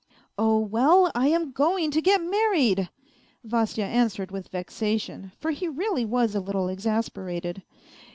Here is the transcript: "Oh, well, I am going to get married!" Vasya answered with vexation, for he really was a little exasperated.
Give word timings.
"Oh, 0.39 0.57
well, 0.57 1.11
I 1.13 1.27
am 1.27 1.51
going 1.51 1.91
to 1.91 2.01
get 2.01 2.23
married!" 2.23 2.89
Vasya 3.43 3.83
answered 3.85 4.31
with 4.31 4.47
vexation, 4.47 5.31
for 5.39 5.51
he 5.51 5.67
really 5.67 6.05
was 6.05 6.33
a 6.33 6.39
little 6.39 6.67
exasperated. 6.69 7.61